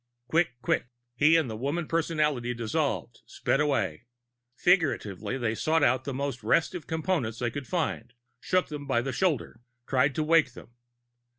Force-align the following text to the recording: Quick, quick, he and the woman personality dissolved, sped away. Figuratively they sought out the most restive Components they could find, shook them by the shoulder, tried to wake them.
Quick, 0.29 0.59
quick, 0.63 0.87
he 1.15 1.35
and 1.35 1.47
the 1.47 1.55
woman 1.55 1.87
personality 1.87 2.55
dissolved, 2.55 3.21
sped 3.27 3.59
away. 3.59 4.07
Figuratively 4.57 5.37
they 5.37 5.53
sought 5.53 5.83
out 5.83 6.05
the 6.05 6.11
most 6.15 6.41
restive 6.41 6.87
Components 6.87 7.37
they 7.37 7.51
could 7.51 7.67
find, 7.67 8.15
shook 8.39 8.69
them 8.69 8.87
by 8.87 9.01
the 9.03 9.13
shoulder, 9.13 9.59
tried 9.85 10.15
to 10.15 10.23
wake 10.23 10.53
them. 10.53 10.71